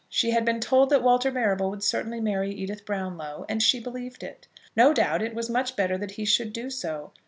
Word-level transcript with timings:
She 0.09 0.31
had 0.31 0.45
been 0.45 0.59
told 0.59 0.89
that 0.89 1.03
Walter 1.03 1.29
Marrable 1.31 1.69
would 1.69 1.83
certainly 1.83 2.19
marry 2.19 2.49
Edith 2.51 2.87
Brownlow, 2.87 3.45
and 3.47 3.61
she 3.61 3.79
believed 3.79 4.23
it. 4.23 4.47
No 4.75 4.95
doubt 4.95 5.21
it 5.21 5.35
was 5.35 5.47
much 5.47 5.75
better 5.75 5.95
that 5.95 6.13
he 6.13 6.25
should 6.25 6.51
do 6.53 6.71
so. 6.71 7.13